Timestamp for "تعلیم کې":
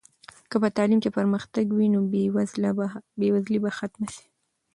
0.77-1.15